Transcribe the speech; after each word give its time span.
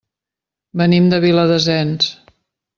Venim 0.81 1.11
de 1.13 1.21
Viladasens. 1.27 2.13